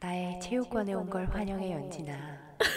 [0.00, 2.12] 나의체육관에온걸환영해연진아。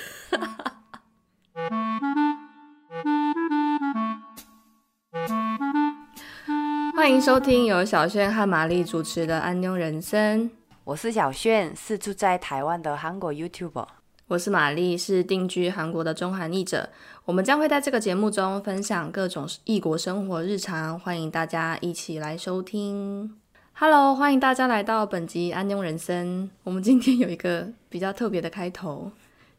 [6.96, 10.50] 欢迎收听由小轩和玛丽主持的《安妞人生》。
[10.84, 13.88] 我是小炫，是住在台湾的韩国 YouTuber。
[14.28, 16.90] 我是玛丽，是定居韩国的中韩译者。
[17.24, 23.38] 我们将会在这个节目中分享各种异国生活日常，欢迎大家一起来收听。
[23.85, 26.45] Hello，欢迎大家来到本集《安庸人生》。
[26.63, 29.11] 我们今天有一个比较特别的开头。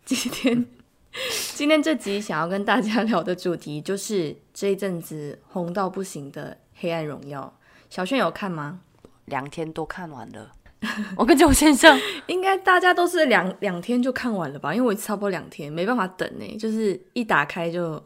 [0.06, 0.66] 今天，
[1.54, 7.54] 今天这集想要跟大家聊的主题就是这一阵子红到不行的《黑暗荣耀》。
[7.94, 8.80] 小轩有看吗？
[9.26, 10.54] 两天都看完了。
[11.18, 14.74] 我跟九先生，应该大家都是两两天就看完了吧？
[14.74, 18.02] 因为我差不多两天，没办法等呢，就是一打开就。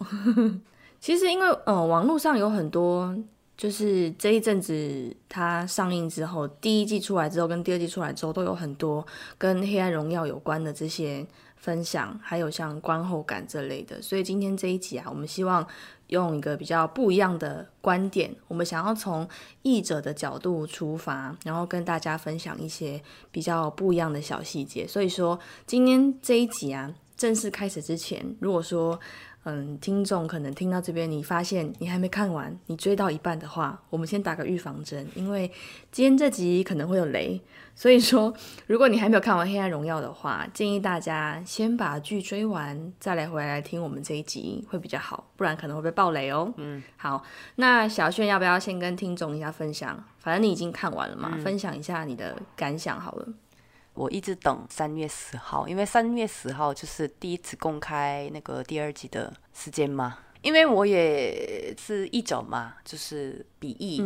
[0.99, 3.15] 其实因为呃，网络上有很多，
[3.57, 9.05] 就是这一阵子它上映之后，第一季出来之后跟第二季出来之后，都有很多
[9.37, 11.25] 跟《黑暗荣耀》有关的这些
[11.55, 14.01] 分享，还有像观后感这类的。
[14.01, 15.67] 所以今天这一集啊，我们希望。
[16.07, 19.27] 用一个比较不一样的观点，我们想要从
[19.61, 24.87] 译者的角度出发，然后跟大家分享一些比较不一样的小细节。
[24.87, 28.97] 所以说，今天这一集啊，正式开始之前，如果说。
[29.49, 35.49] 嗯，听众可能听到这边，你发现你还没看完，你追到一半的话，我们先打个预防针，因为
[35.89, 37.39] 今天这集可能会有雷，
[37.73, 38.33] 所以说
[38.65, 46.53] 如果你还没有看完《黑暗荣耀》的话，建议大家先把剧追完，再来回来听我们这一集会比较好，不然可能会被爆雷哦。
[46.57, 47.23] 嗯，好，
[47.55, 50.03] 那小炫要不要先跟听众一下分享？
[50.17, 53.29] 反正你已经看完了嘛，分享一下你的感想好了。
[53.97, 60.19] 我一直等三月十号，因为三月十号就是第一次公开那个第二集的时间嘛。
[60.43, 63.99] 因为我也是译者嘛，就是笔译，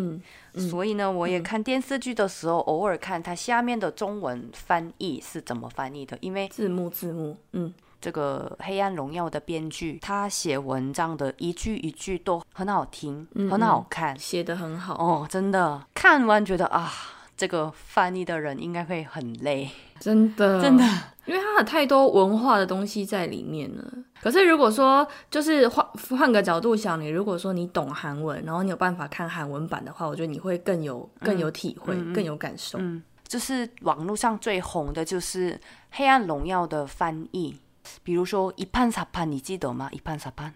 [0.57, 6.17] 所以呢，我也看电视剧的时候，偶尔看它下面的中文翻译是怎么翻译的。
[6.21, 16.91] 因为字幕字幕，嗯，这个《黑暗荣耀》的编剧他写文章的一句一句都很好听，很好看，写的很好哦，真的看完觉得啊。
[17.37, 19.67] 这个翻译的人应该会很累，
[20.00, 20.84] 真的，真的，
[21.24, 23.84] 因为他有太多文化的东西在里面了。
[24.22, 25.86] 可是如果说，就是换
[26.18, 32.78] 换个角度想，你如果说你懂韩文，然后你有办法看韩文版的话，我觉得你会更有更有体会，更有感受。
[32.80, 35.52] 嗯，就是网络上最红的就是《
[35.90, 37.56] 黑暗荣耀》的翻译，
[38.02, 39.88] 比如说一판사 판， 你记得吗？
[39.92, 40.52] 一판사 판，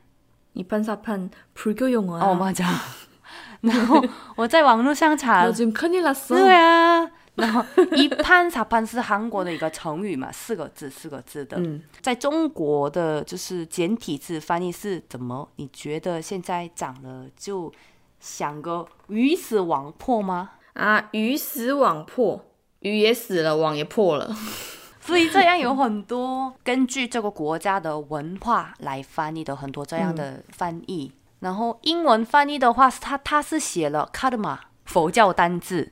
[0.55, 2.67] 一판사판불교용어哦，맞아
[3.61, 4.03] 然后
[4.37, 5.45] 我在网络上查，
[6.35, 7.62] 对啊， 然后
[7.94, 11.58] 一潘查潘是韩国的一个成语嘛，四个字，四个字的。
[11.58, 15.50] 嗯，在中国的就是简体字翻译是怎么？
[15.58, 17.70] 你觉得现在长了就
[18.22, 20.52] 想个鱼死网破吗？
[20.74, 22.46] 啊，鱼死网破，
[22.80, 24.34] 鱼也死了，网也破了。
[25.02, 31.12] 所以这样有很多根据这个国家的文化来翻译的很多这样的翻译。
[31.42, 35.92] 然后英文翻译的话，他他是写了卡德玛佛教单字。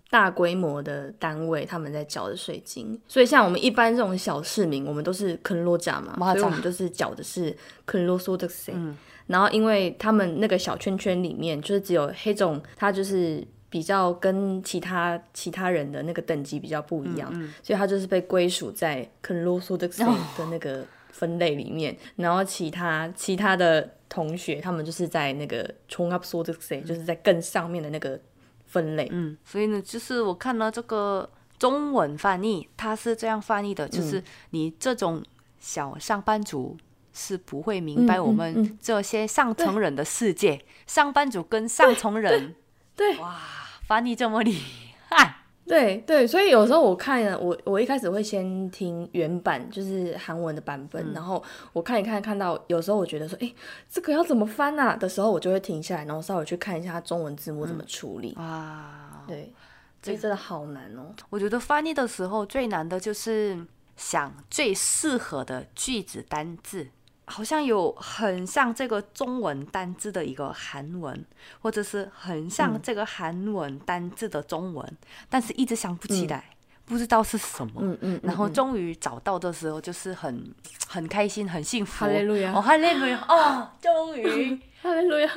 [0.11, 3.01] 大规模的单位他们在缴的税金。
[3.07, 7.55] 所以像我们一般这种小市民，我们都是坑罗价嘛，所以我们就是缴的是
[7.85, 8.75] 坑罗所得税。
[9.25, 17.33] 然后因为他们那个小圈圈里面，就是只有黑总，他就是比较跟其他其他人的那个等级比较不一样，
[17.63, 20.05] 所以他就是被归属在坑罗所得税
[20.37, 20.85] 的那个。
[21.13, 28.19] 分类里面，然后其他其他的同学，他们就是在那个冲 up 说这个谁，就是在更上面的那个
[28.71, 29.07] 分类。
[29.11, 35.21] 嗯，所以呢，就是我看了这个中文翻译，它是这样翻译的，就是你这种
[35.59, 36.77] 小上班族
[37.13, 40.63] 是不会明白我们这些上层人的世界。
[40.87, 42.55] 上班族跟上层人，
[42.95, 43.37] 对，哇，
[43.85, 44.57] 翻译这么厉
[45.09, 45.40] 害。
[45.71, 51.41] 对对，所以有时候我看我我一开始会先听原版，就是韩文的版本，然后
[51.71, 53.53] 我看一看，看到有时候我觉得说，哎，
[53.89, 58.35] 这个要怎么翻啊的时候，我就会停下来，然后稍微去看一下中文字幕怎么处理。
[58.37, 59.53] 哇，对，
[60.01, 61.15] 这真的好难哦。
[61.29, 63.65] 我觉得翻译的时候最难的就是
[63.95, 66.87] 想最适合的句子单字。
[67.31, 71.25] 好像有很像这个中文单字的一个韩文，
[71.61, 74.97] 或者是很像这个韩文单字的中文，
[75.29, 76.43] 但是一直想不起来，
[76.85, 77.75] 不不知道是什么。
[77.77, 80.53] 嗯嗯，然后终于找到的时候，就是很
[80.89, 82.03] 很开心、很幸福。
[82.03, 83.25] 哈利路亚哦，哈利路亚！
[83.29, 85.31] 哦，终于 哈利路亚。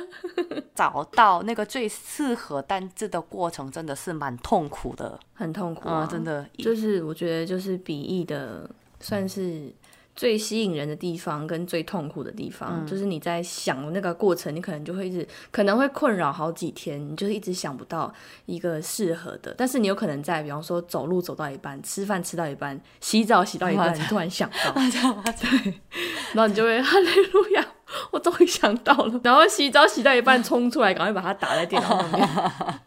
[0.75, 5.17] 找到那个最适合单字的过程，真的是蛮痛苦的。
[5.33, 6.45] 很痛苦啊，嗯，真的。
[6.57, 8.69] 就是我觉得，就是笔译的
[8.99, 9.73] 算是
[10.15, 18.13] 最吸引人的地方，跟最痛苦的地方，就是你在想那个过程，你可能就会一直可能会困扰好几天，你就是一直想不到
[18.45, 19.53] 一个适合的。
[19.57, 24.71] 但是你有可能在，比方说走路走到一半，吃饭吃到一半，洗澡洗到一半，你突然想到，
[25.41, 25.81] 对，
[26.33, 27.67] 然后你就会 哈利路亚，
[28.11, 29.19] 我终于想到了。
[29.21, 32.29] 然后洗澡洗到一半，冲出来，赶快把它打在电脑上面。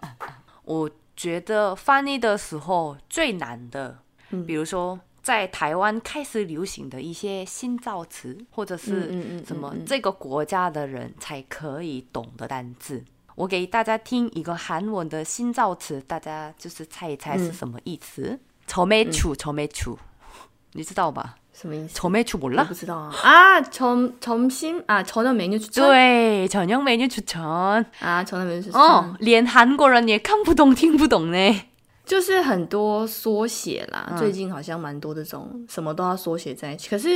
[0.65, 3.99] 我觉得翻译的时候最难的，
[4.47, 4.99] 比如说。
[5.28, 13.04] 在台湾开始流行的一些新造词，或者是什么这个国家的人才可以懂的单字，
[13.36, 18.40] 我给大家听一个韩文的新造词，大家就是猜一猜是什么意思。
[18.68, 19.98] 愁眉处，愁眉处，
[20.74, 21.36] 你知道吧？
[21.54, 21.94] 什么意思？
[21.94, 23.14] 愁眉处몰라不知道啊。
[23.22, 25.86] 啊，점점심啊，저녁메뉴추 천。
[25.86, 28.78] 对，저녁메뉴추천啊，저녁메뉴추 천。
[28.78, 31.38] 哦，连韩国人也看不懂、听不懂呢。
[32.09, 36.89] 就是很多缩写啦，最近好像蛮多这种什么都要缩写在一起。
[36.89, 37.11] 可是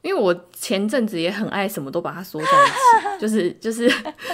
[0.00, 3.88] 因为我前阵子也很爱什么都把它缩在一起， 就是就是，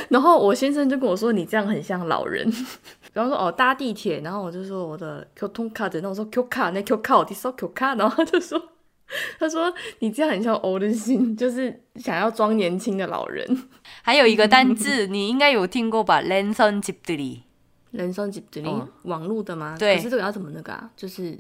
[0.09, 2.49] 然后我先生就跟我说你这样很像老人。
[3.13, 8.63] 比方说哦搭地铁，然后我就说我的 Q 通卡的，那我说 Q 卡那 Q 卡我第说 Q 卡，然后他就说
[9.41, 13.69] 他说你这样很像 old 心，就是想要装年轻的老人。
[14.03, 17.43] 还有一个单字你应该有听过吧，lenson 连 i p 里。
[17.91, 19.77] 人生几几零网络的吗？
[19.79, 20.91] 对，可是这个要怎么那个啊？
[20.97, 21.39] 就是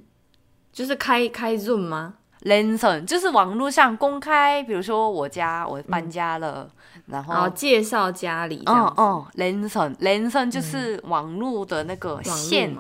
[0.73, 2.15] 就是开开 Zoom 吗？
[2.41, 6.71] 人生就是网络上公开，比如说我家我搬家了，
[7.07, 12.73] 然后介绍家里这样哦，人生人生就是网络的那个线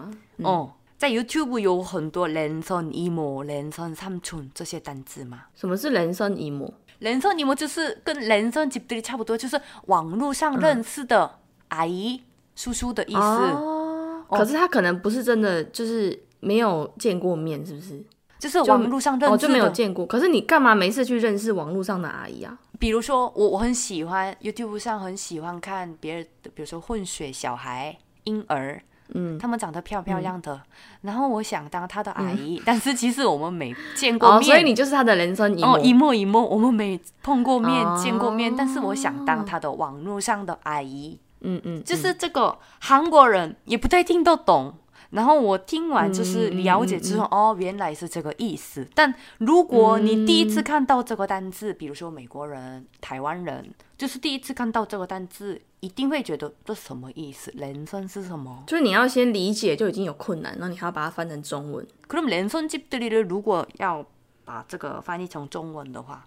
[0.44, 5.42] 哦，在 YouTube 有很多人生一模、人生三寸这些单字嘛。
[5.56, 6.72] 什么是人生一模？
[7.00, 11.38] 人生一模就是跟人生几对差不多，就是网络上认识的
[11.68, 12.22] 阿姨。
[12.58, 18.04] 叔叔的意思，哦，可是他可能不是真的，就是没有见过面，是不是？
[18.36, 20.04] 就是网络上认识的，就没有见过。
[20.06, 22.58] 可是你干嘛没事去认识网络上的阿姨啊？
[22.80, 28.82] 比如说，我我很喜欢 YouTube 上很喜欢看别人的，比如说混血小孩、婴儿，
[29.14, 30.60] 嗯，他们长得漂漂亮的，
[31.02, 41.20] 然后我想当他的阿姨，但是其实我们没见过面，所以你就是他的人生一哦一幕一幕，我们没碰过面、见过面，但是我想当他的网络上的阿姨。
[41.41, 44.73] 嗯嗯，就是这个韩国人也不太听得懂，
[45.09, 48.87] 然后我听完就是了解之后，哦，原来是这个意思。
[48.95, 57.51] 但如果你第一次看到这个单字，比如说美国人、台湾人，就是第一次看到这个单字，一定会觉得这什么意思？
[57.55, 58.63] 人生是什么？
[58.65, 61.85] 就是你要先理解就已经有困难，那你还要把它翻成中文。
[62.07, 64.05] 그럼랜선집들이를如果要
[64.45, 66.25] 把这个翻译成中文的话，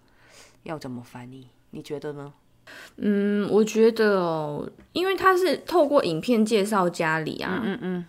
[0.62, 1.48] 要怎么翻译？
[1.70, 2.32] 你觉得呢？
[2.97, 8.05] 嗯，我觉得哦，因为他是透过影片介绍家里啊，嗯嗯，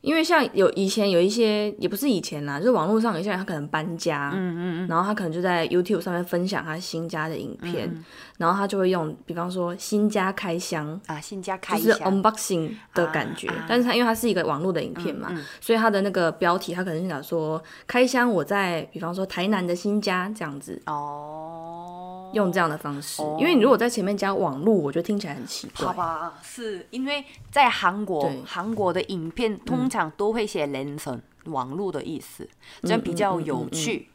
[0.00, 7.92] 因为像有以前有一些，也不是以前啦，就是网络上有些人他可能搬家，嗯嗯嗯，然后他可能就在 YouTube 上面分享他新家的影片，
[8.38, 22.03] 然后他就会用，比方说新家开箱啊，新家开就是 unboxing 的感觉，但是他因为他是一个网络的影片嘛，所以他的那个标题他可能是想说开箱我在比方说台南的新家这样子哦。
[22.34, 25.86] 用这样的方式，因为你如果在前面加网络，我觉得听起来很奇怪。
[25.86, 32.46] 好吧，是因为在韩国，韩国的影片通常都会写人生网络的意思，
[32.82, 34.10] 这样比较有趣。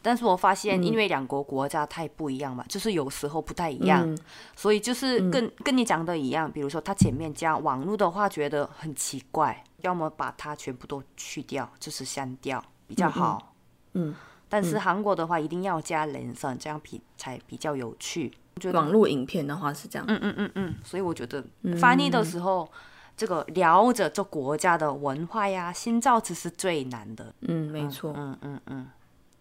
[0.00, 4.16] 但是我发现，因为两国国家太不一样嘛，就是有时候不太一样，
[4.54, 13.54] 所以就是跟跟你讲的一样，比如说他前面加网络的话，觉得很奇怪，要么把它全部都去掉，就是删掉比较好。
[13.94, 14.14] 嗯。
[14.48, 18.32] 但是韩国的话，一定要加人声，这样比才比较有趣。
[18.72, 21.44] 网络影片的话是这样，嗯嗯嗯嗯，所以我觉得
[21.76, 22.70] 翻译的时候，
[23.16, 27.34] 这个聊着这国家的文化呀、新造词是最难的。
[27.40, 28.14] 嗯，没错。
[28.16, 28.86] 嗯嗯嗯，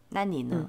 [0.10, 0.68] 那你呢？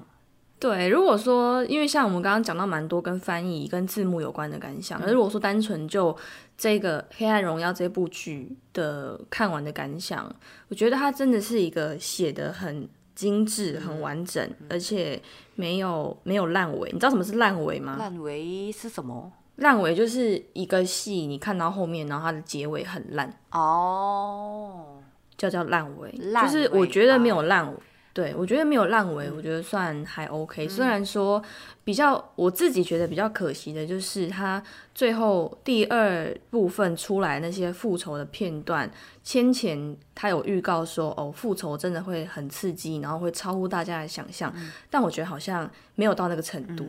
[0.59, 6.15] 对，如果说因为像我们刚刚讲到蛮多跟翻译、跟字幕有关的感想，而如果说单纯就
[6.55, 10.31] 这个《黑暗荣耀》这部剧的看完的感想，
[10.67, 12.87] 我觉得它真的是一个写的很。
[13.15, 15.19] 精致很完整，而且
[15.55, 16.91] 没有没有烂尾。
[16.91, 17.95] 你知道什么是烂尾吗？
[17.97, 19.31] 烂尾是什么？
[19.55, 24.97] 烂尾就是一个戏，你看到后面，然后它的结尾很烂哦，
[25.37, 26.11] 叫叫烂尾。
[26.11, 27.79] 就是我觉得没有烂尾，
[28.15, 30.65] 对我觉得没有烂尾，我觉得算还 OK。
[30.69, 31.43] 虽然说
[31.83, 38.89] 比较我自己觉得比较可惜的就是他最后第二部分出来那些复仇的片段，
[39.21, 44.53] 先前他有预告说哦复仇真的会很刺激，然后会超乎大家的想象，
[44.89, 46.87] 但我觉得好像没有到那个程度。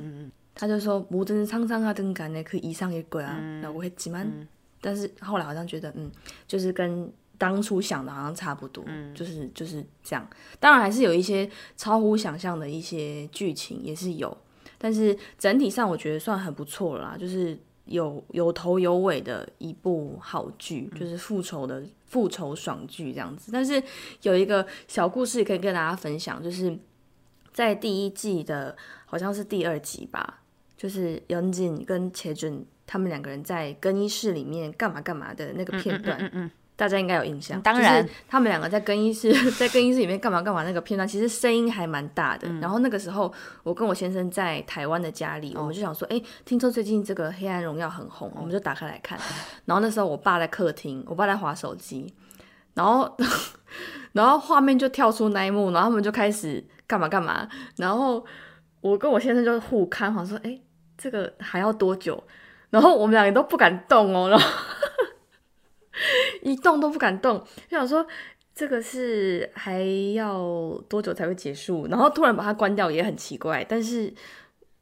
[0.55, 4.25] 他就说无真沧桑啊真感呢，可以上一轨啊，那我会几万，
[4.81, 6.09] 但是后来好像觉得嗯，
[6.47, 7.13] 就是跟。
[7.39, 10.29] 当初想的好像差不多，就是就是这样。
[10.59, 14.37] 当然还是有一些超乎想象的一些剧情也是有，
[14.79, 23.51] 但是整体上我觉得算很不错啦，就是有有头有尾的一部好剧，就是复仇的复仇爽剧这样子。
[23.53, 23.83] 但是
[24.23, 26.77] 有一个小故事可以跟大家分享，就是
[27.53, 30.41] 在第一季的好像是第二集吧，
[30.77, 36.51] 就是杨锦跟钱准他们两个人在更衣室里面干嘛干嘛的那个片段。
[36.77, 42.47] 大家应该有印象，当然，他们两个在更衣室， 在更衣室里面干嘛干嘛那个片段，其实声音还蛮大的。
[42.61, 49.19] 然后那个时候，我跟我先生在台湾的家里，我们就想说，哎，听说最近这个《黑暗荣耀》很红，我们就打开来看。
[49.65, 52.13] 然后那时候我爸在客厅，我爸在划手机，
[52.75, 53.17] 然后，
[54.13, 57.49] 然后画面就跳出那一幕，然后他们就开始干嘛干嘛。
[57.79, 58.23] 然后
[58.83, 60.61] 我跟我先生就互看，好像说，哎，
[60.99, 62.23] 这个还要多久？
[62.69, 64.47] 然后我们两个都不敢动哦，然后。
[66.43, 67.39] 一动都不敢动，
[67.69, 68.07] 就想说
[68.55, 69.83] 这个是还
[70.15, 70.39] 要
[70.89, 71.87] 多久才会结束？
[71.89, 74.13] 然后突然把它关掉也很奇怪，但是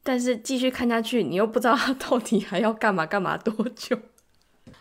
[0.02, 3.98] 但是继续看下去，你又不知道它到底还要干嘛干嘛多久。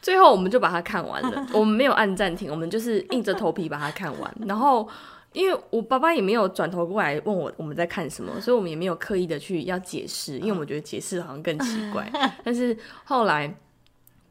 [0.01, 4.36] 最后我们就把它看完了，我们没有按暂停，我们就是硬着头皮把它看完。
[4.46, 4.88] 然后
[5.32, 12.08] 因为我爸爸也没有转头过来问我我们在看什么，所以我们也没有刻意的去要解释，因为我们觉得解释好像更奇怪。
[12.44, 13.53] 但是后来。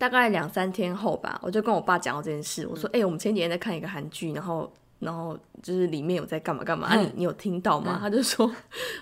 [0.02, 2.66] 大概两三天后吧，我就跟我爸讲到这件事。
[2.66, 4.68] 我说：“哎，我们前几天在看一个韩剧，然后，
[4.98, 8.50] 然后就是里面有在干嘛干嘛，你你有听到吗？”他就说：“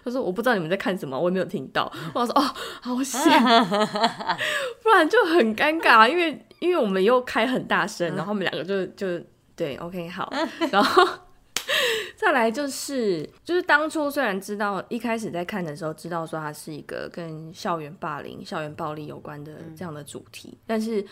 [0.04, 2.42] 他说我不知道你们在看什么，我也没有听到。”我说：“哦，
[2.82, 3.22] 好险，
[4.84, 9.24] 不然就很尴尬，因为因为我们又开很大声，然后我们两个就就
[9.56, 10.30] 对，OK，好，
[10.70, 11.02] 然后。”
[12.16, 21.04] 再来就是，就是当初虽然知道一开始在看的时候知道说它是一个跟校园霸凌、校园暴力有关的这样的主题，但是，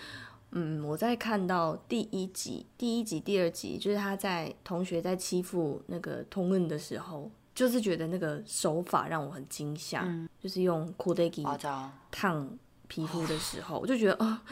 [0.53, 10.07] 嗯，我在看到第一集、第一集、第二集，就是他在同学在欺负那个通恩的时候，就是觉得那个手法让我很惊吓，
[10.41, 12.49] 就是用 k o d e g i 烫
[12.89, 14.43] 皮肤的时候，我就觉得啊。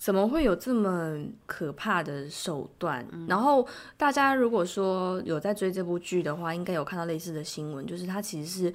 [0.00, 3.06] 怎么会有这么可怕的手段？
[3.28, 3.68] 然后
[3.98, 8.74] 大家如果说有在追这部剧的话，应该有看到类似的新闻，就是它其实是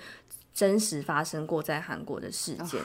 [0.54, 2.80] 真实发生过在韩国的事件。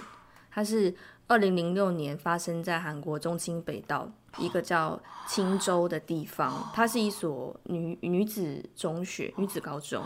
[0.50, 0.94] 它是
[1.26, 10.02] 二零零六年发生在韩国中清北道一个叫青州的地方，它是一所女女子中学、女子高中，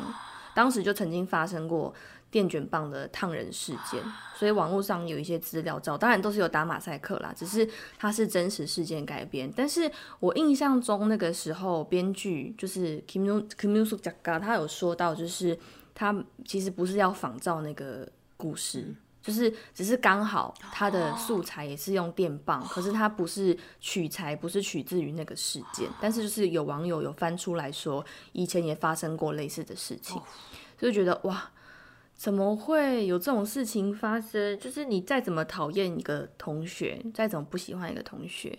[0.56, 1.94] 当时就曾经发生过。
[2.34, 4.02] 电卷棒的烫人事件，
[4.34, 7.64] 所以网络上有一些资料照，当然都是有打马赛克啦，只是
[7.96, 9.48] 它是真实事件改编。
[9.56, 9.88] 但是
[10.18, 15.56] 我印象中那个时候编剧就是 Kim Kim Yoon Suk 他有说到，就是
[15.94, 16.12] 他
[16.44, 30.20] 其实不是要仿照那个故事，就是只是刚好他的素材也是用电棒，可是他不是取材，不是取自于那个事件，但是就是有网友有翻出来说，以前也发生过类似的事情，
[30.76, 31.48] 就觉得哇。
[32.16, 34.58] 怎么会有这种事情发生？
[34.58, 38.58] 就是你再怎么讨厌一个同学，再怎么不喜欢一个同学，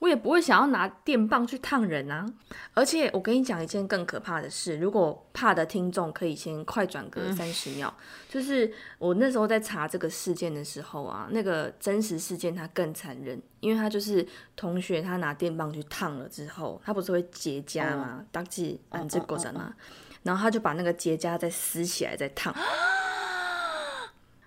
[0.00, 2.26] 我也不会想要拿电棒去烫人啊！
[2.74, 7.92] 而且我跟你讲一件更可怕的事，如果怕的听众可以先快转个三十秒，
[8.28, 18.24] 就是我那时候在查这个事件的时候啊，那个真实事件它更残忍，因为他就是同学他拿电棒去烫了之后，他不是会结痂吗？
[18.30, 19.74] 当即按这过程吗？
[20.22, 22.54] 然后他就把那个结痂再撕起来再烫，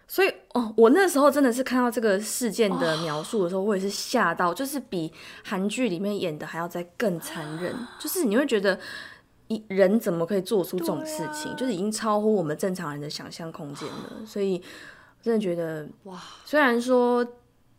[0.07, 5.11] 所以哦，我那时候真的是看到这个事件的描述的时候，我也是吓到，就是比
[5.43, 8.79] 韩剧里面演的还要再更残忍，就是你会觉得
[9.47, 14.61] 一人怎么可以做出这种事情，就是已经超乎我们正常人的想象空间了，所以
[15.21, 17.25] 真的觉得哇，虽然说。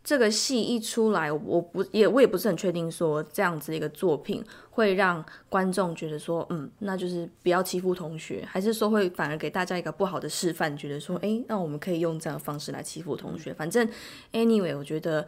[0.03, 13.53] 这个戏一出来，我不也我也不是很确定说这样子一个作品会让观众觉得说，嗯，那就是不要欺负同学，还是说会反而给大家一个不好的示范，觉得说，哎，那我们可以用这样的方式来欺负同学。
[13.53, 13.87] 反正
[14.33, 15.25] ，anyway，我觉得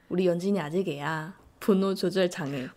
[0.10, 2.70] 我李严静俩这给啊。”普诺出最长诶，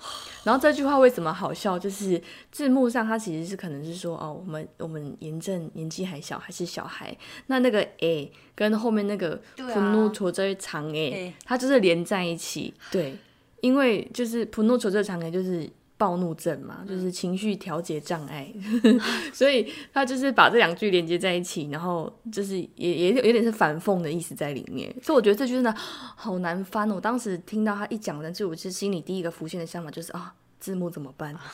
[0.45, 1.79] 然后这句话为什么好笑？
[1.79, 2.21] 就是
[2.51, 7.17] 字幕上它其实是可能是说哦，我们我们严正年纪还小，还是小孩。
[7.47, 12.73] 那那个诶跟后面那个普诺出最长诶，它就是连在一起。
[12.91, 13.17] 对，
[13.61, 15.69] 因为就是普诺出最长哎，就是。
[16.01, 18.51] 暴怒症嘛，就是情绪调节障碍
[19.35, 24.91] 所以他就是把这两句连接在一起，然后就是也也有点是反讽的意思在里面。
[25.03, 26.91] 所以我觉得这句真的好难翻。
[26.91, 31.37] 我当时听到他一讲的，就我是心里第一个浮现的想法就是啊，字幕怎么办？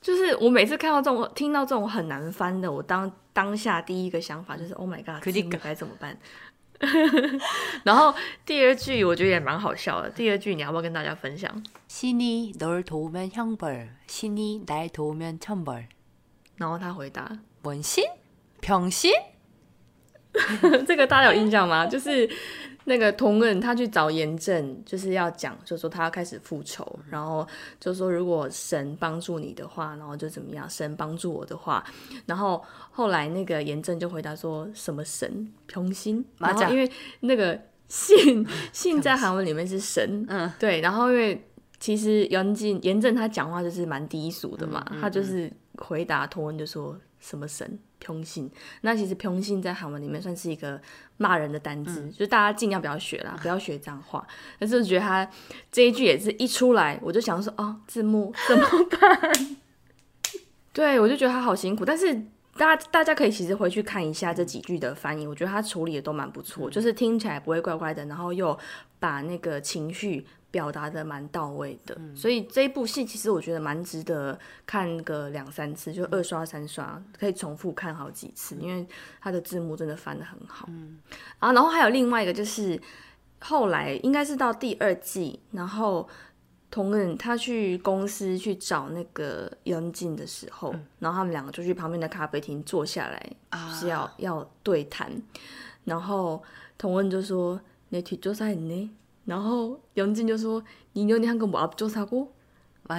[0.00, 6.16] 就是我每次看到这种听到这种很难翻的，我当当下第一个想法就是 Oh my god，字幕该怎么办？
[7.83, 8.13] 然后
[8.45, 10.09] 第二句我觉得也蛮好笑的。
[10.09, 11.63] 第二句你要不要跟大家分享？
[11.89, 15.85] 신이널도우면형 벌， 신이날도우면천 벌。
[16.57, 19.11] 然后他回答：원신병 신。
[20.85, 21.87] 这个大家有印象吗？
[21.87, 22.29] 就是
[22.90, 27.46] 那个同恩他去找严正，就是要讲，就说他要开始复仇，然后
[27.78, 30.68] 就说如果神帮助你的话，然后就怎么样？
[30.68, 31.84] 神帮助我的话，
[32.26, 32.60] 然后
[32.90, 41.46] 后来那个严正就回答说什么神平心，然后因为那个信 信在韩文里面是神，嗯，对，然后因为
[41.78, 47.78] 其实严正严正他讲话就是蛮低俗的嘛，他就是回答同恩就说什么神。
[48.00, 50.80] 平信，那其实平信在韩文里面算是一个
[51.18, 54.26] 骂人的单字，就是大家尽量不要学啦，不要学脏话。
[54.58, 55.30] 但是我觉得他
[55.70, 59.56] 这一句也是一出来，我就想说，哦，字幕怎么办？
[60.72, 61.84] 对我就觉得他好辛苦。
[61.84, 62.20] 但是
[62.60, 68.58] 大家大家可以其实回去看一下这几句的翻译，我觉得他处理的都蛮不错，就是听起来不会怪怪的，然后又
[68.98, 70.26] 把那个情绪。
[70.52, 78.84] 表达的蛮到位的，所以这一部戏其实我觉得蛮值得看个两三次，就二刷三刷，可以重复看好几次，因为
[79.20, 80.68] 它的字幕真的翻的很好。
[81.38, 82.76] 啊，然后还有另外一个就是
[83.38, 86.08] 后来应该是到第二季，然后
[86.70, 93.32] 同问他去公司去找那个杨静的时候然后他们两个就去旁边的咖啡厅坐下来
[93.72, 95.10] 是要要对谈。
[95.84, 96.42] 然后
[96.78, 98.90] 同问就说你去做啥呢
[99.24, 102.28] 然后杨静就说你有你还跟我做啥过？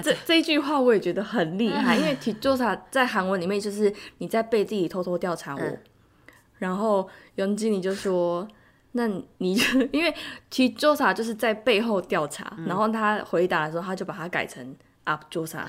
[0.02, 5.78] 这这句话我也觉得很厉害因为去做啥在韩文里面就是你在背地里偷偷调查我。
[6.58, 8.46] 然后杨经你就说
[8.92, 10.14] 那你就因为
[10.50, 15.64] 其实 Josa 就是在背后调查，然后他回答的时候，他就把它改成啊 Josa，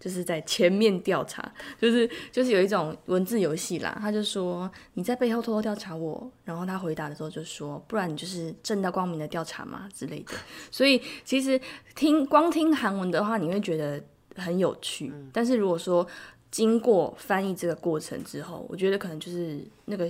[0.00, 3.94] 就是在前面调查，就是就是有一种文字游戏啦。
[4.00, 10.32] 他就说你在背后偷偷调查我，然后他回答的时候就说，不然你就是正大光明的调查嘛之类的。
[10.70, 11.60] 所以其实
[11.94, 14.02] 听光听韩文的话，你会觉得
[14.36, 16.06] 很有趣，但是如果说
[16.50, 20.08] 经过翻译这个过程之后，我觉得可能就是那个。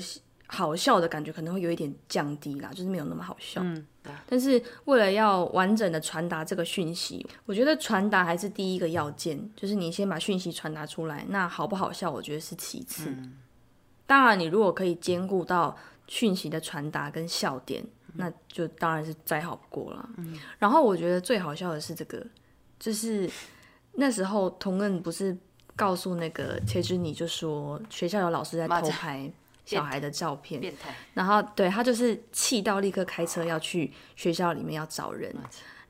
[0.55, 3.63] 好笑的感觉可能会有一点降低啦，就是没有那么好笑。
[3.65, 3.87] 嗯，
[4.27, 11.25] 但是为了要完整的传达这个讯息，我觉得传达还是第一个要件，就是你先把讯息传达出来。
[11.31, 13.11] 那好不好笑，我觉得是其次。
[14.07, 15.75] 当然，你如果可以兼顾到
[16.07, 20.07] 讯息的传达跟笑点，那就当然是再好不过了。
[20.19, 22.23] 嗯，然后我觉得最好笑的是这个，
[22.79, 23.31] 就是
[23.95, 25.35] 那时候童恩不是
[25.75, 29.33] 告诉那个切之你就说学校有老师在偷拍。
[29.65, 30.61] 小孩的照片，
[31.15, 35.35] 然后对他就是气到立刻开车要去学校里面要找人，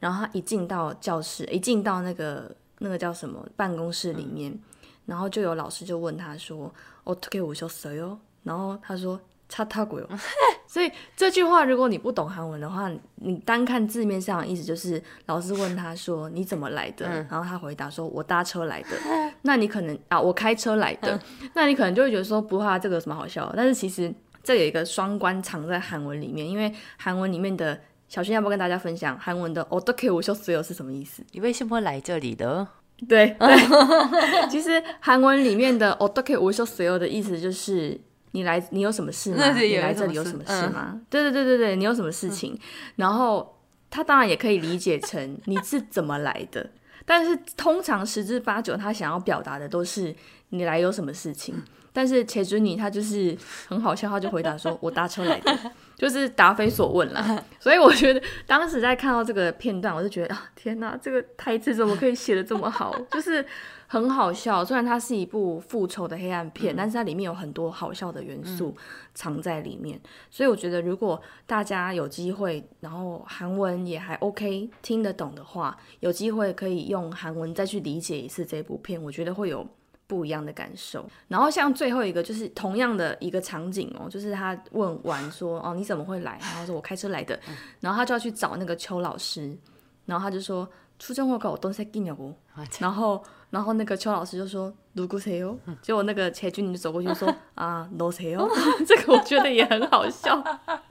[0.01, 4.59] 然后他一进到教室，一进到那个那个叫什么办公室里面，
[5.07, 6.73] 然后就有老师就问他说
[7.05, 9.21] ：“我可以午休谁哦？”然后他说。
[9.52, 10.08] 차타고요。”
[10.68, 18.90] 所以这句话如果你不懂韩文的话，你单看字面上的意思就是老师问他说：“你怎么来的？”然后他回答说：“我搭车来的。”
[19.44, 21.20] 那你可能啊，我开车来的，
[21.54, 27.80] 那你可能就会觉得说：“不怕这个有什么好笑的？”但是其实这有一个双关藏在韩文里面，因为韩文里面的。
[28.10, 31.22] 小轩要不要跟大家分享韩文的 “odoke 无休所有”是什么意思？
[31.34, 32.66] 你为什么来这里的？
[33.06, 38.00] 对对， 其实韩文里面的 “odoke 无休所有”的意思就是
[38.33, 39.53] 你来，你有什么事吗？
[39.53, 41.01] 你来这里有什么事吗？
[41.09, 42.59] 对对对对对，你有什么事情？
[42.97, 46.71] 然后他当然也可以理解成你是怎么来的，
[47.07, 50.15] 但是通常十之八九他想要表达的都是
[50.51, 51.63] 你来有什么事情。
[51.95, 53.37] 但是且准你他就是
[53.69, 55.59] 很好笑，他就回答说：“我搭车来的。”
[55.95, 62.99] 就是答非所问了，所以我觉得当时在看到这个片段，我就觉得啊，天哪，这个台词怎么可以写的这么好？
[63.11, 63.45] 就是
[63.93, 64.65] 很好笑。
[64.65, 68.75] 虽然它是一部复仇的黑暗片，但是它里面有很多好笑的元素
[69.13, 70.01] 藏在里面。
[70.31, 79.67] 所以我觉得，如果大家有机会，然后韩文也还 OK 听得懂的话，有机会可以用韩文再去理解一次这部片，我觉得会有。
[80.05, 87.39] 不一样的感受，然后像最后一个就是同样的一个场景哦，就是他问完说哦你怎么会来，然后说我开车来的，
[87.81, 89.57] 然后他就要去找那个邱老师，
[90.05, 92.35] 然后他就说初中我搞东西给你不，
[92.79, 98.50] 然后然后那个邱老师就说누구세 요， 结果那个钱军就走过去说 啊노세 요，
[98.86, 100.36] 这个我觉得也很好笑，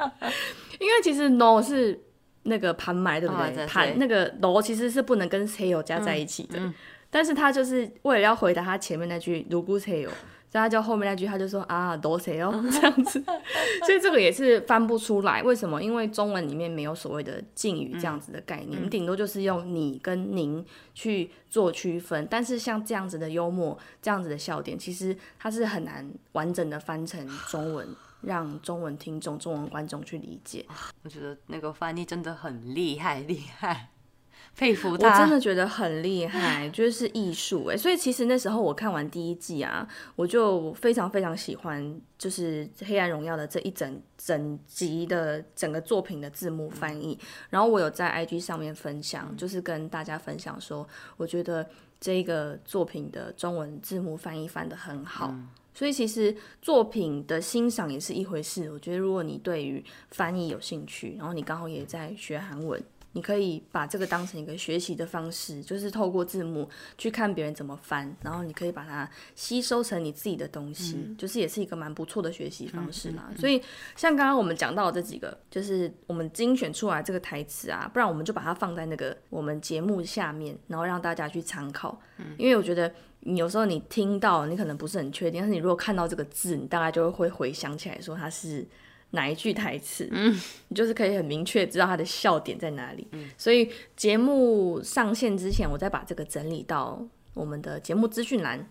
[0.79, 2.01] 因为其实 no 是
[2.45, 3.67] 那个盘埋对不对？
[3.67, 6.59] 盘那个 no 其实是不能跟 se 요加在一起的。
[7.09, 10.11] 但是他就是为了要回答他前面那句如果谁有，
[10.52, 13.24] 所以他就后面那句他就说啊多谁哦 这样子，
[13.88, 15.42] 所以这个也是翻不出来。
[15.42, 15.82] 为什么？
[15.82, 22.28] 因为中文里面没有所谓的敬语这样子的概念，你顶多就是用你跟您去做区分。
[22.30, 27.88] 但是像这样子的幽默，这样子的笑点，其实它是很难完整的翻成中文，
[28.22, 30.66] 让中文听众、中文观众去理解。
[31.04, 33.88] 我觉得那个翻译真的很厉害，厉害。
[34.56, 37.76] 佩服他，我真的觉得很厉害，就是艺术哎。
[37.76, 47.18] 所以其实那时候我看完第一季啊，我就非常非常喜欢，就是《黑暗荣耀》的这一整整集的整个作品的字幕翻译。
[47.50, 50.88] 然后我有在 IG 上面分享，就是跟大家分享说，
[51.18, 51.68] 我觉得
[52.00, 55.34] 这个作品的中文字幕翻译翻得很好。
[55.74, 58.70] 所以其实作品的欣赏也是一回事。
[58.70, 62.80] 我觉得如果你对于翻译有兴趣，然后你刚好也在学韩文。
[63.14, 73.30] 你可以把这个当成一个学习的方式，就是透过字幕去看别人怎么翻，然后你可以把它吸收成你自己的东西，就是也是一个蛮不错的学习方式嘛。
[73.38, 73.62] 所以
[73.96, 82.00] 像刚刚我们讲到这几个，就是我们精选出来这个台词啊，不然我们就把它放在那个我们节目下面，然后让大家去参考。
[82.38, 88.66] 因为我觉得你有时候你听到你可能不是很确定，但是你如果看到这个字，你大概就会回想起来说它是。
[89.12, 90.34] 哪一句台词，嗯，
[90.70, 93.08] 你就是可以很明确知道他的笑点在哪里。
[93.12, 97.02] 嗯，所以节目上线之前，我再把这个整理到
[97.34, 98.68] 我们的节目资讯栏。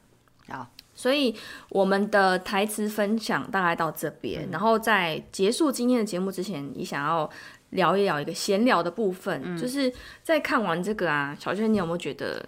[0.49, 1.35] 好，所以
[1.69, 7.31] 我们的台词分享大概到这边，然后在结束今天的节目之前，你想要
[7.71, 12.45] 聊一聊一个闲聊的部分，就是在看完这个啊，小轩，你有没有觉得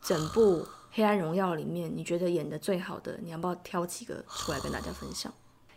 [0.00, 5.32] 整部《黑暗荣耀》里面，你觉得演的最好的，你要不要挑几个出来跟大家分享？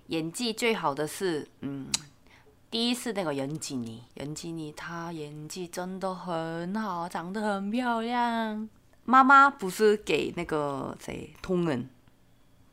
[0.08, 1.86] 演技最好的是，嗯，
[2.70, 8.68] 第一是那个袁吉妮，袁吉妮她演技真的很好，长得很漂亮。
[9.04, 11.88] 妈妈不是给那个谁通人，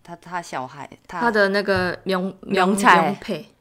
[0.03, 3.15] 他他小孩他的那个명명 차，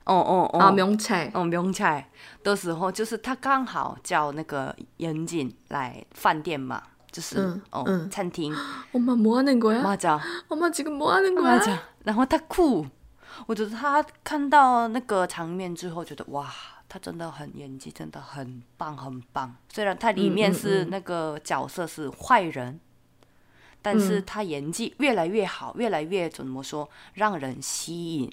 [0.04, 2.04] 哦哦哦，啊명차哦명차
[2.42, 8.54] 的时候，就是他刚好叫那个袁锦来饭店嘛，就是哦餐厅。
[8.92, 12.86] 엄마뭐하는거야 맞아 엄마지금뭐하는거야 맞아然后他哭。
[13.47, 16.51] 我觉得他看到那个场面之后，觉得哇，
[16.87, 19.55] 他真的很演技，真的很棒，很棒。
[19.69, 22.79] 虽然他里面是那个角色是坏人，
[23.81, 28.29] 但是他演技越来越好，越来越怎么说，让人吸引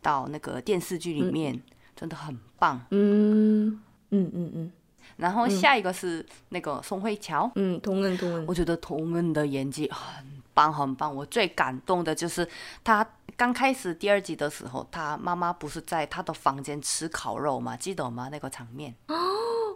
[0.00, 1.60] 到那个电视剧里面，
[1.94, 2.84] 真的很棒。
[2.90, 4.72] 嗯嗯嗯嗯。
[5.16, 11.14] 然后下一个是那个宋慧乔，嗯，童恩童恩，我觉得童恩的演技很棒很棒。
[11.14, 12.48] 我最感动的就是
[12.82, 13.06] 他。
[13.36, 17.76] 刚开始第二集的时候，他妈妈不是在他的房间吃烤肉吗？
[17.76, 18.30] 记得吗？
[18.32, 19.14] 那个场面哦，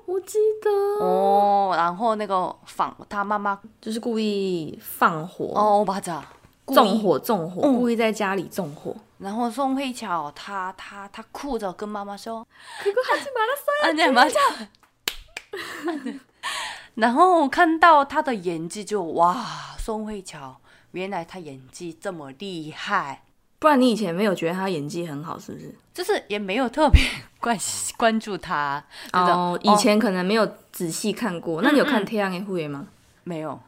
[0.07, 0.71] 我记得
[1.05, 1.75] 哦。
[1.77, 6.11] 然后那个放他妈妈就是故意放火哦，把这
[6.69, 8.97] 纵火纵火，故意在家里纵火。
[9.19, 12.43] 然后宋慧乔她她她哭着跟妈妈说
[12.83, 14.41] ：“可可还是马拉松，啊，对，马上。”
[16.95, 19.37] 然后看到他的演技就哇，
[19.79, 20.59] 宋慧乔，
[20.93, 23.23] 原来他演技这么厉害，
[23.59, 25.75] 不然你以前没有觉得他演技很好，是不是？
[25.93, 27.01] 就是也没有特别
[27.39, 27.57] 关
[27.97, 28.83] 关注他。
[29.13, 31.61] 哦，以前可能没有仔细看过。
[31.63, 32.87] 那你有看《太阳的后裔》吗？
[33.25, 33.61] 没有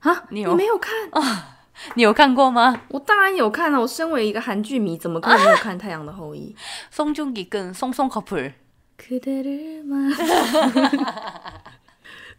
[0.00, 1.52] 啊，你有没有看啊？
[1.94, 2.82] 你有看过吗？
[2.88, 3.80] 我当然有看了。
[3.80, 6.54] 我身为一个韩剧迷，怎么可能没有看《太阳的后裔》？
[6.90, 8.52] 宋仲基跟宋宋 couple，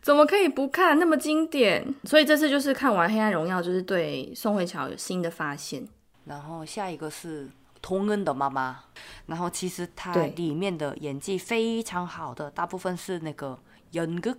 [0.08, 0.98] 怎么可以不看？
[0.98, 1.86] 那么经典。
[2.06, 5.86] 所以这次就是看完《黑暗荣耀》，就是对宋慧乔有新的发现。
[6.24, 7.46] 然后下一个是
[7.82, 8.80] 童恩的妈妈，
[9.26, 13.60] 然后其实她里面的演技非常好的，大部分是那个
[13.92, 14.34] 演个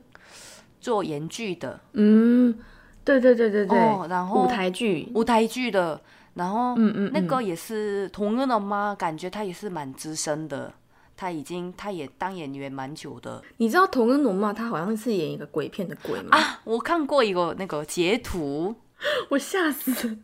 [0.81, 2.59] 做演剧的，嗯。
[3.05, 3.79] 对对对对对，
[4.09, 6.01] 然后舞台剧舞台剧的，
[6.33, 10.73] 然后嗯嗯，那个也是同恩的妈，感觉她也是蛮资深的，
[11.19, 13.43] 她已经他也当演员蛮久的。
[13.57, 14.53] 你知道童恩龙吗？
[14.53, 16.29] 他好像是演一个鬼片的鬼吗？
[16.31, 18.73] 啊，我看过一个那个截图，
[19.29, 20.17] 我吓死了，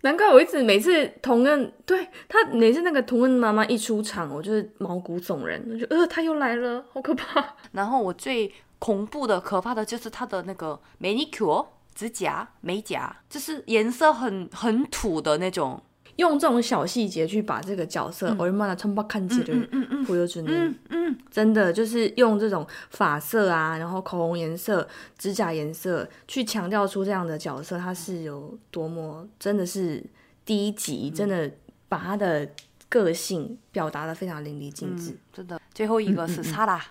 [0.00, 7.54] 难怪我一直每次童恩对他每次那个童恩妈妈一出场，我就是毛骨悚然，我就呃他又来了，好可怕。
[7.72, 11.66] 然后我最恐怖的、可怕的就是他的那个 manicure。
[11.92, 15.82] 指甲、美甲，就是颜色很很土的那种，
[16.16, 24.86] 用这种小细节去把这个角色，我妈的穿不看起真嗯嗯，真的就是用这种发色啊，然后口红颜色、
[25.18, 30.04] 指甲颜色，去强调出这样的角色，他是有多么真的是
[30.44, 31.50] 第一集，真的
[31.88, 32.48] 把他的
[32.88, 35.60] 个性表达的非常淋漓尽致，真的。
[35.72, 36.82] 最后一个是 萨拉，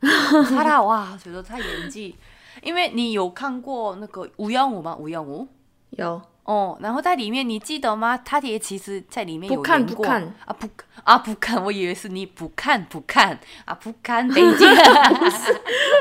[0.44, 2.14] 萨拉哇，觉得他演技。
[2.62, 4.96] 因为你有看过那个吴耀武吗？
[4.96, 5.46] 吴耀武？
[5.90, 8.16] 有哦，然后在里面你记得吗？
[8.18, 10.06] 他也其实在里面有演过。
[10.06, 10.22] 啊，
[10.58, 10.68] 不
[11.02, 13.38] 啊不看，我以为是你不看不看。
[13.64, 14.68] 啊不看 北京，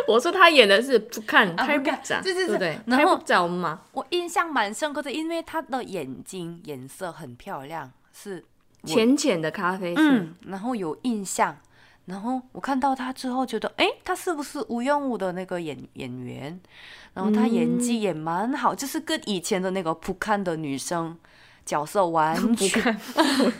[0.08, 8.44] 我说他演的是不看，太不讲，对对对，然后讲嘛，我印象蛮深刻的，因为他的眼睛颜色很漂亮，是
[8.84, 10.02] 浅浅的咖啡色，
[10.48, 11.58] 然后有印象。
[12.06, 16.60] 然后我看到他之后，觉得哎，他是不是吴用武的那个演演员？
[17.14, 21.18] 然后他演技也蛮好，就是跟以前的那个不看的女生
[21.66, 23.00] 角色完全。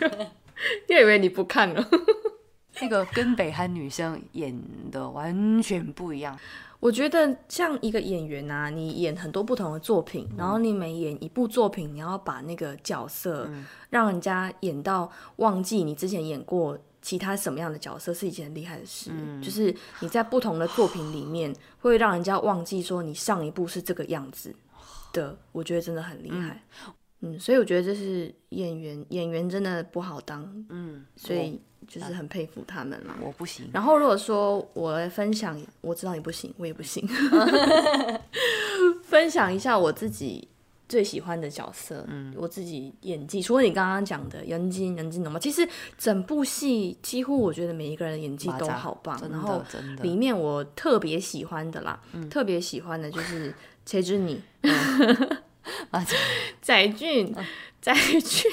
[0.88, 1.88] 又以为你不看了，
[2.80, 4.54] 那个跟北韩女生演
[4.90, 6.38] 的完全不一样。
[6.80, 13.48] 我觉得像一个演员啊，你演很多不同的作品，然后你每演一部作品，你要把那个角色
[13.88, 16.78] 让人家演到忘记你之前演过。
[17.04, 19.10] 其他什么样的角色是一件很厉害的事，
[19.42, 24.54] 就是你在不同的作品里面会让人家忘记说你上一部是这个样子
[25.12, 26.64] 的，我觉得真的很厉害。
[27.20, 30.42] 嗯，所以我觉得这是演员，演员真的不好当。
[30.70, 33.14] 嗯，所以就是很佩服他们嘛。
[33.20, 33.68] 我不行。
[33.70, 37.06] 然后如果说我来分享，我知道你不行，我也不行。
[39.04, 40.48] 分享一下我自己。
[40.86, 45.66] 最喜欢的角色，嗯，我自己演技，除了你刚刚讲的杨金、杨金龙嘛，其实
[45.96, 49.18] 整部戏几乎我觉得每一个人的演技都好棒。
[49.30, 49.62] 然后
[50.02, 51.98] 里面我特别喜欢的啦，
[52.30, 53.54] 特别喜欢的就是
[53.86, 54.38] 崔之妮，
[56.60, 57.34] 载俊，
[57.80, 58.50] 载俊，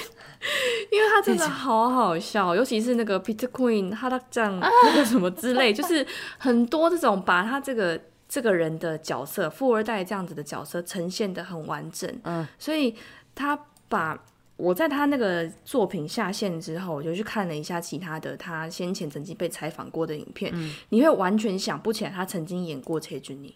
[0.90, 6.06] 因为他真的好好笑，尤其是那个 Peter Queen，他的酱那个什么之类，就是
[6.38, 8.00] 很多这种把他这个。
[8.32, 12.96] 这个人的角色，富二代这样子的角色呈现的很完整，嗯，所以
[13.34, 13.54] 他
[13.90, 14.24] 把
[14.56, 20.50] 我在他那个作品下线之后，我就去看了一下其他的他先前曾经被采访过的影片，
[20.88, 23.54] 你会完全想不起来他曾经演过切君尼，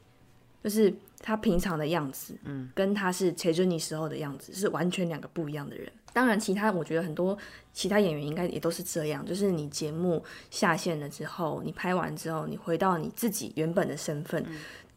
[0.63, 5.91] 就是他平常的样子，嗯，跟他是切君尼时候的样子是完全两个不一样的人。
[6.17, 7.37] 当然，其他我觉得很多
[7.75, 14.43] 其他演员应该也都是这样，就是你节目下线了之后，你拍完之后，你回到你自己原本的身份，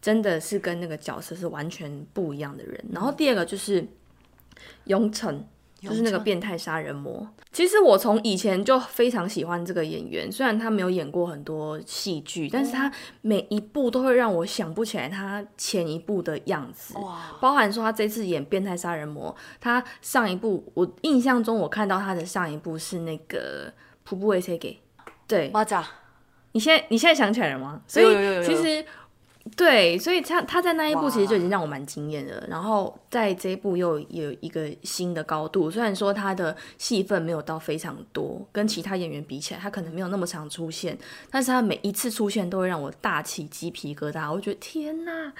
[0.02, 2.82] 真的是跟那个角色是完全不一样的人。
[2.94, 3.86] 然后第二个就是
[4.86, 5.46] 永成。
[5.82, 7.28] 就是那个变态杀人魔。
[7.52, 16.98] 其实我从以前就非常喜欢这个演员，虽然他没有演过很多戏剧，但是他每一部都会让我想不起来他前一部的样子。
[17.00, 17.38] 哇！
[17.42, 24.80] 包含说他这次演变态杀人魔，他上一部我印象中我看到他的上一部是那个瀑布 A C 给。
[25.28, 25.52] 对？
[26.52, 27.82] 你现在你现在想起来了吗？
[27.88, 28.86] 所以其实。
[29.56, 35.72] 对，所以他他在那一部其实就已经让我蛮惊艳的，然后在这一部又有一个新的高度。
[35.72, 40.96] 虽然说他的戏份没有到非常多，跟其他演员比起来，他可能没有那么常出现，
[41.32, 44.32] 但是他每一次出现都会让我大起鸡皮疙瘩。
[44.32, 45.34] 我觉得天哪，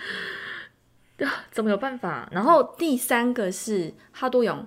[1.52, 2.28] 怎么有办法？
[2.32, 4.66] 然后第三个是哈多勇，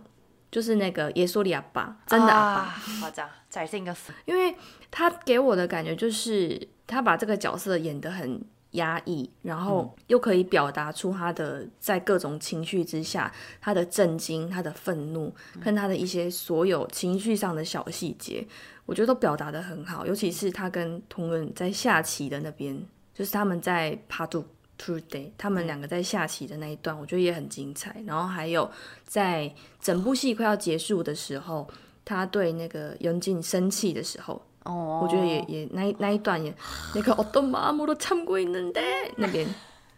[0.53, 4.55] 就是那个耶稣里阿爸，真的阿爸，夸张，再是一个因为
[4.91, 8.41] 他给我的感觉就是他把这个角色演得很。
[8.73, 15.33] 压抑，然后又可以表达出他的在各种情绪之下，他的震惊、他的愤怒，
[15.63, 18.47] 跟他的一些所有情绪上的小细节，
[18.87, 20.07] 我觉得都表达的很好。
[20.07, 22.83] 尤其是他跟同仁在下棋的那边，
[23.15, 24.45] 就是他们在 Part
[24.79, 28.03] Two Day，他们两个在下棋的那一段，我觉得也很精彩。
[28.07, 28.71] 然后还有
[29.05, 31.69] 在整部戏快要结束的时候，
[32.05, 34.43] 他对那个袁静生气的时候。
[34.65, 36.55] 哦，我觉得也也那一那一段也
[36.95, 38.81] 那个哦，都麻木都唱过呢的
[39.17, 39.47] 那边，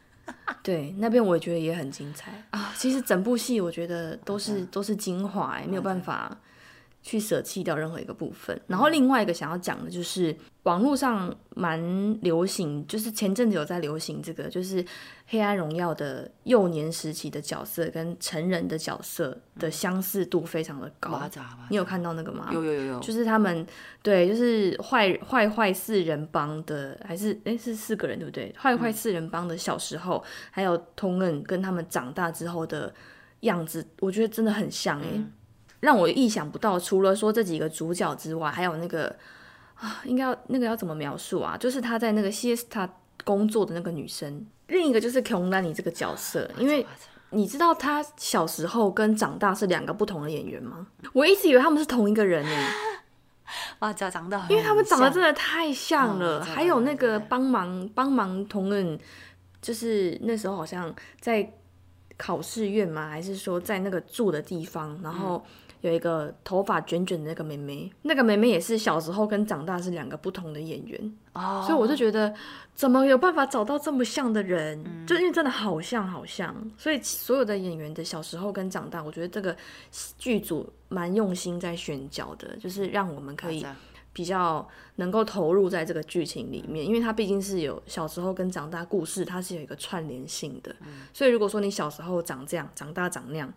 [0.63, 2.33] 对那边我也觉得也很精彩。
[2.51, 2.73] 啊。
[2.77, 6.37] 其实整部戏我觉得都是都是精华哎，没有办法
[7.05, 8.59] 去舍弃掉任何一个部分。
[8.67, 11.79] 然后另外一个想要讲的就是网络上蛮
[12.23, 14.83] 流行，就是前阵子有在流行这个，就是
[15.27, 21.21] 《黑暗荣耀》的幼年时期的角色跟成人的角色的相似度非常的高。
[21.69, 22.49] 你有看到那个吗？
[22.51, 23.67] 有有有有，就是他们
[24.03, 28.55] 对，就是坏坏坏四人帮的，还是诶是四个人对不对？
[28.59, 32.91] 坏坏四人帮的小时候，还有通恩跟他们长大之后的
[33.41, 35.23] 样子，我觉得真的很像诶，
[35.85, 36.79] 让我意想不到。
[36.79, 39.15] 除了说这几个主角之外，还有那个
[39.75, 41.57] 啊，应该要那个要怎么描述啊？
[41.57, 42.89] 就是他在那个 siesta
[43.25, 46.85] 工作的那个女生，另一个就是琼丹妮这个角色，因为。
[47.31, 50.87] 你知道他小时候跟长大是两个不同的演员吗？
[51.13, 52.69] 我一直以为他们是同一个人呢。
[53.81, 56.39] 哇，长长得，因为他们长得真的太像了。
[56.39, 58.97] 嗯还有那个帮忙帮忙同仁，
[59.61, 61.53] 就是那时候好像在
[62.17, 65.45] 考试院吗，还是说在那个住的地方，然后
[65.85, 71.15] 有一个头发卷卷的那个妹妹，那个妹妹也是小时候跟长大是两个不同的演员。
[71.35, 72.35] 哦，所以我就觉得，
[72.75, 74.83] 怎么有办法找到这么像的人？
[75.07, 79.55] 就因为真的好像好像，所以所有的演员的小时候跟长大，我觉得这个
[80.17, 83.67] 剧组蛮用心在选角的，就是让我们可以
[84.15, 84.67] 比较
[84.97, 90.75] 能够投入在这个剧情里面，因为它毕竟是有小时候跟长大故事，它是有一个串联性的。
[91.13, 93.53] 所以如果说你小时候长这样，长大长那样。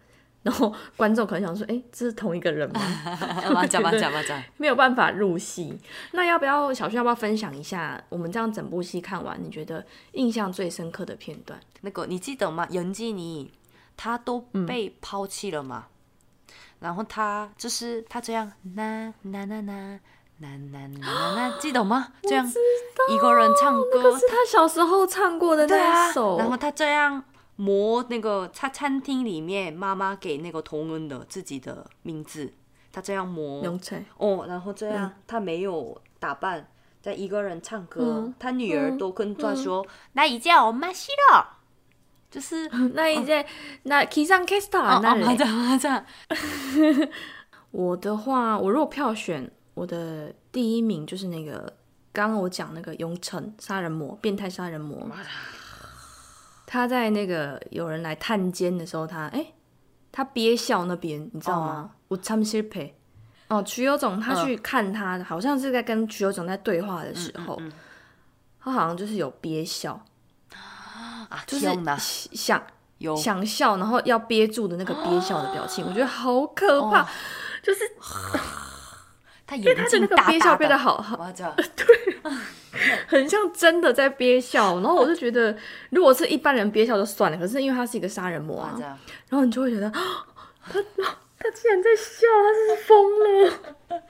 [0.48, 2.80] 然后观众可能想说哎这是同一个人吗？
[3.68, 5.78] 讲吧讲吧讲没有办法入戏
[6.14, 11.60] 那要不要小轩要不要分享一下我们这样整部戏看完你觉得印象最深刻的片段？
[11.82, 12.66] 那个你记得吗？
[12.72, 13.52] 袁基尼
[13.98, 15.88] 他都被抛弃了吗？
[16.80, 20.00] 然后他就是他这样那那那那
[20.38, 22.14] 那那那记得吗？
[22.24, 22.48] 这样
[23.10, 24.02] 一个人唱歌。
[24.02, 26.38] 可是他小时候唱过的那一首。
[26.38, 27.22] 然后他这样
[27.58, 32.54] 磨那个餐餐厅里面妈妈给那个同恩的自己的名字，
[32.92, 33.62] 他这样磨
[34.18, 36.70] 哦，然后这样他没有打扮，
[37.02, 41.58] 在一个人唱歌，他女儿都跟他说：“那一件我买西了。”
[42.30, 43.46] 就是那一件
[43.84, 45.16] 那 Kisan Kista 那
[47.72, 51.74] 我的话，我如果票选，我的第一名就是那个
[52.12, 55.10] 刚刚我讲那个永成杀人魔，变态杀人魔。
[56.68, 59.54] 他在那个有人来探监的时候，他哎，
[60.12, 61.92] 他憋笑那边，你知道吗？
[62.10, 62.94] 我参西陪。
[63.48, 67.60] 哦，曲友总他去看他，好像是在跟曲友总在对话的时候，
[68.60, 70.04] 他好像就是有憋笑。
[71.30, 71.66] 啊，就是
[72.34, 72.62] 想
[73.16, 77.08] 想笑，然后要憋住的那个憋笑的表情， 我觉得好可怕，
[77.64, 77.80] 就是
[79.48, 82.18] 他眼睛 那个憋笑憋的好好， 对。
[83.08, 85.56] 很像真的在憋笑，然后我就觉得，
[85.90, 88.78] 如果是一般人憋笑就算了，可是因为他是一个杀人魔啊，
[89.30, 90.74] 然后你就会觉得， 他
[91.40, 94.02] 他竟然在笑，他是疯了。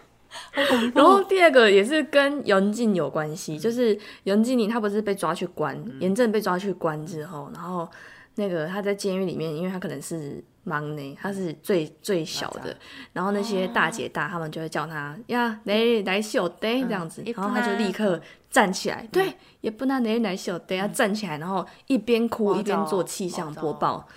[0.94, 7.88] 然后第二个也是跟袁静有关系，就是袁静宁他不是被抓去关，严正被抓去关之后，然后
[8.36, 10.44] 那个他在监狱里面，因为他可能是。
[10.68, 12.76] 忙呢，他是最最小的，
[13.14, 18.20] 然后那些大姐大他们就会叫他呀，来来秀对这样子，然后他就立刻
[18.58, 24.08] 站起来，对，也不拿来来秀对，要站起来，然后一边哭一边做气象播报。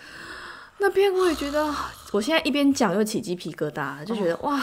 [0.78, 1.74] 那边我也觉得，
[2.12, 4.58] 我现在一边讲又起鸡皮疙瘩，就觉得哇，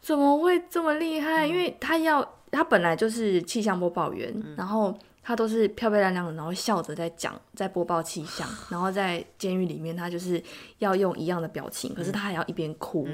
[0.00, 1.46] 怎么会这么厉害？
[1.46, 4.94] 因为他要他本来就是气象播报员，然后。
[5.26, 10.42] 他都是漂漂亮亮的，然后笑着在讲，在播报气象， 然后在监狱里面，他就是
[10.80, 13.08] 要用一样的表情，可是他还要一边哭，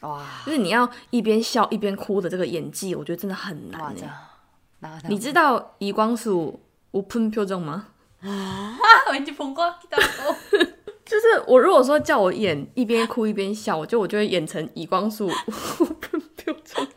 [0.00, 0.24] 哇！
[0.46, 3.94] 就是你要一边笑一边哭的这个演技，我觉得真的很难。
[5.07, 6.59] 你知道移光数
[6.91, 7.87] 无喷표정吗？
[8.21, 8.77] 啊，
[9.09, 9.73] 我已经碰过，
[11.05, 16.87] 就是我如果说叫我演一边哭一边笑，我就我就会演成移光数无喷표정。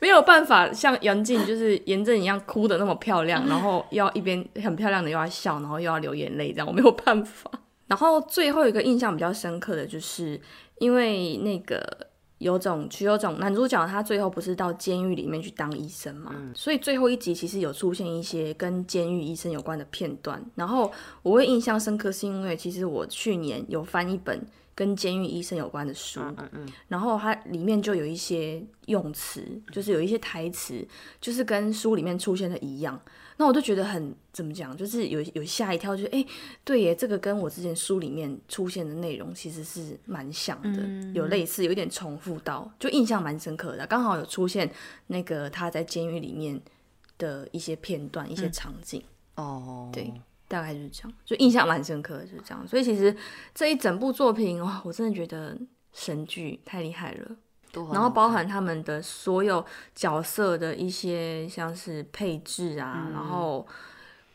[0.00, 7.50] 没有办法像杨静就是严正一样哭的那么漂亮，然后要一边很漂亮的又要笑，然后又要流眼泪，这样我没有办法。
[7.86, 10.40] 然后最后一个印象比较深刻的就是，
[10.78, 12.08] 因为那个
[12.39, 20.43] 有种曲有种男主角他最后不是到监狱里面去当医生嘛，所以最后一集其实有出现一些跟监狱医生有关的片段。
[20.55, 20.91] 然后
[21.23, 26.19] 我会印象深刻，是因为其实我去年有翻一本跟监狱医生有关的书，
[26.89, 30.85] 然后它里面就有一些用词，就是有一些台词，
[31.21, 32.99] 就是跟书里面出现的一样。
[33.37, 36.25] 那我就觉得很怎么讲，就是有有吓一跳，就是哎，
[36.63, 43.85] 对耶，这个跟我之前书里面出现的内容其实是蛮像的，有类似，有点重复到，就印象蛮深刻的。
[43.87, 44.71] 刚好有出现
[45.07, 46.59] 那个他在监狱里面
[47.17, 49.03] 的一些片段、一些场景
[49.35, 50.13] 哦，对，
[50.47, 52.67] 大概就是这样，就印象蛮深刻的，就是这样。
[52.67, 53.15] 所以其实
[53.53, 55.57] 这一整部作品哇，我真的觉得
[55.91, 57.35] 神剧太厉害了。
[57.91, 63.65] 然后包含他们的所有角色的一些像是配置啊，然后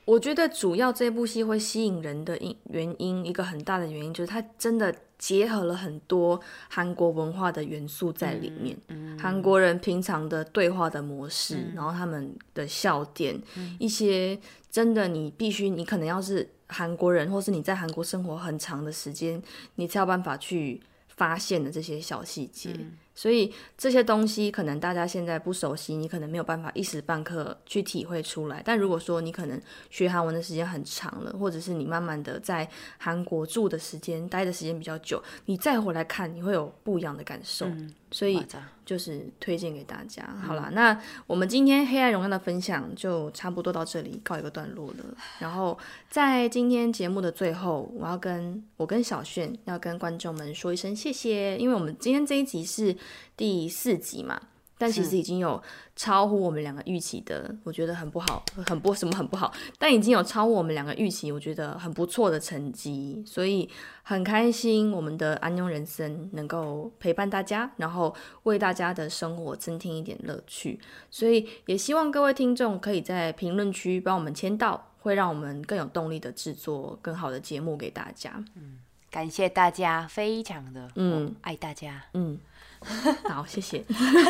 [0.04, 8.76] 我觉得主要这部戏会吸引人的因原因，一个很大的原因就是它真的结合了很多韩国文化的元素在里面。
[9.18, 13.40] 韩国人平常的对话的模式，然后他们的笑点，
[13.78, 14.38] 一些
[14.70, 19.40] 真的你必须你可能要是韩国人，或是你在韩国生活很长的时间，
[19.74, 22.74] 你才有办法去发现的这些小细节。
[23.14, 28.62] 所以这些东西可能大家现在不熟悉，你可能没有办法一时半刻去体会出来。
[28.64, 37.66] 但如果说你可能学韩文的时间很长了，或者是你慢慢的在韩国住的时间、待的时间比较久，你再回来看，你会有不一样的感受。
[38.10, 38.44] 所以
[38.90, 40.24] 就是推荐给大家。
[40.42, 45.04] 好啦，那我们今天《黑暗荣耀》的分享就差不多到这里告一个段落了。
[45.38, 45.78] 然后
[46.08, 52.96] 在今天节目的最后，我要跟我跟小炫要跟观众们说一声谢谢，因为我们今天这一集是。
[53.36, 54.38] 第四集嘛，
[54.80, 55.62] 但其实已经有
[55.94, 63.68] 超乎我们两个预期的，我觉得很不好，很不什么很不好，但已经有超乎我们两个预期，我觉得很不错的成绩，所以
[64.02, 68.14] 很开心我们的安庸人生能够陪伴大家，然后
[68.44, 78.42] 为大家的生活增添一点乐趣，所以也希望各位听众可以在评论区帮我们签到，会让我们更有动力的制作更好的节目给大家。
[78.56, 78.78] 嗯，
[79.10, 81.34] 感谢大家，非常的嗯。
[81.42, 82.38] 爱大家，嗯。
[83.28, 83.84] 好，谢谢。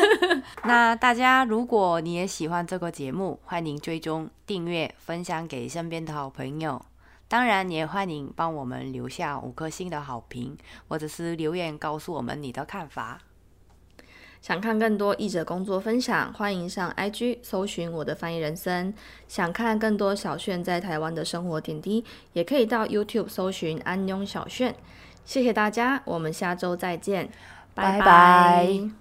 [0.65, 6.85] 那大家，如果你也喜欢这个节目，欢迎追踪、订阅、分享给身边的好朋友。
[7.27, 10.57] 当然，也欢迎帮我们留下五颗星的好评，
[10.89, 13.19] 或者是留言告诉我们你的看法。
[14.41, 18.93] 想看更多译者工作分享，欢迎上 IG 搜寻我的翻译人生。
[19.27, 24.75] 想看更多小炫在台湾的生活点滴，也可以到 YouTube 搜寻安庸小炫。
[25.23, 27.29] 谢谢大家，我们下周再见。
[27.73, 28.91] 拜拜。